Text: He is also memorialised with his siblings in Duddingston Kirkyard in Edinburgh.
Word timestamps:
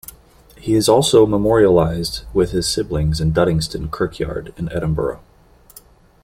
He 0.57 0.73
is 0.73 0.89
also 0.89 1.27
memorialised 1.27 2.23
with 2.33 2.53
his 2.53 2.67
siblings 2.67 3.21
in 3.21 3.33
Duddingston 3.33 3.89
Kirkyard 3.91 4.51
in 4.57 4.67
Edinburgh. 4.71 5.19